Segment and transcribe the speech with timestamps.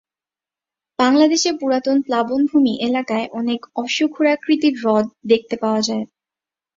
[0.99, 6.05] বাংলাদেশের পুরাতন প্লাবনভূমি এলাকায় অনেক অশ্বক্ষুরাকৃতি হ্রদ দেখতে পাওয়া যায়।